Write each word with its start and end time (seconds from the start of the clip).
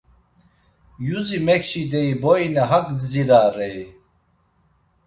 Yuzi 1.07 1.37
mekçi 1.47 1.81
deyi 1.91 2.13
boyine 2.23 2.61
hak 2.71 2.85
gdzirarei? 2.97 3.85